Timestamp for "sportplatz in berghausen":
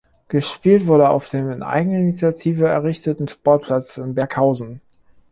3.27-4.81